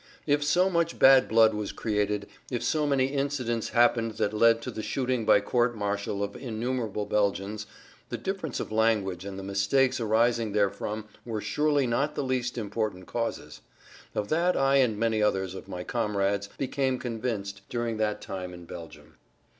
[0.25, 4.59] If so much bad blood[Pg 27] was created, if so many incidents happened that led
[4.63, 7.67] to the shooting by court martial of innumerable Belgians,
[8.09, 13.05] the difference of language and the mistakes arising therefrom were surely not the least important
[13.05, 13.61] causes;
[14.15, 18.65] of that I and many others of my comrades became convinced during that time in
[18.65, 19.17] Belgium.